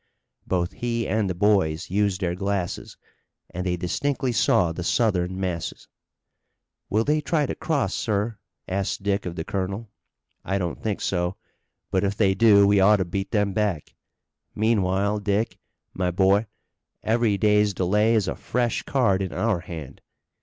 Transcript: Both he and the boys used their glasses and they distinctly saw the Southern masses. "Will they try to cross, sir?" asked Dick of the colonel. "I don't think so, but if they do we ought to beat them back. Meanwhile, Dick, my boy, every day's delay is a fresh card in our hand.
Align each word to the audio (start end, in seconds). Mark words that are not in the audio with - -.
Both 0.47 0.71
he 0.71 1.07
and 1.07 1.29
the 1.29 1.35
boys 1.35 1.91
used 1.91 2.21
their 2.21 2.33
glasses 2.33 2.97
and 3.51 3.67
they 3.67 3.77
distinctly 3.77 4.31
saw 4.31 4.71
the 4.71 4.83
Southern 4.83 5.39
masses. 5.39 5.87
"Will 6.89 7.03
they 7.03 7.21
try 7.21 7.45
to 7.45 7.53
cross, 7.53 7.93
sir?" 7.93 8.39
asked 8.67 9.03
Dick 9.03 9.27
of 9.27 9.35
the 9.35 9.43
colonel. 9.43 9.91
"I 10.43 10.57
don't 10.57 10.81
think 10.81 11.01
so, 11.01 11.35
but 11.91 12.03
if 12.03 12.17
they 12.17 12.33
do 12.33 12.65
we 12.65 12.79
ought 12.79 12.97
to 12.97 13.05
beat 13.05 13.29
them 13.29 13.53
back. 13.53 13.93
Meanwhile, 14.55 15.19
Dick, 15.19 15.59
my 15.93 16.09
boy, 16.09 16.47
every 17.03 17.37
day's 17.37 17.71
delay 17.71 18.15
is 18.15 18.27
a 18.27 18.33
fresh 18.33 18.81
card 18.81 19.21
in 19.21 19.31
our 19.31 19.59
hand. 19.59 20.01